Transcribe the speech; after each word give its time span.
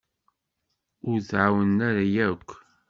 Ur 1.09 1.19
t-ɛawnen 1.29 1.79
ara 1.87 2.03
yakk. 2.13 2.49